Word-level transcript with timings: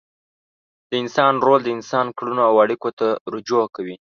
د 0.89 0.91
انسان 1.03 1.33
رول 1.45 1.61
د 1.63 1.69
انسان 1.77 2.07
کړنو 2.17 2.41
او 2.49 2.55
اړیکو 2.63 2.89
ته 2.99 3.07
رجوع 3.33 3.63
کوي. 3.75 3.95